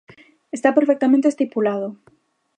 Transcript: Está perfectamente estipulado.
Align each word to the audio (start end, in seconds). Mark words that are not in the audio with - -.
Está 0.55 0.69
perfectamente 0.77 1.27
estipulado. 1.27 1.87